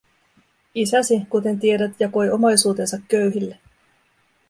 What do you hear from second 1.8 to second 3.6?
jakoi omaisuutensa köyhille.